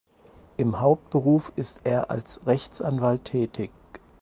Im 0.57 0.79
Hauptberuf 0.79 1.51
ist 1.55 1.81
er 1.83 2.09
als 2.09 2.41
Rechtsanwalt 2.47 3.23
tätig. 3.25 3.69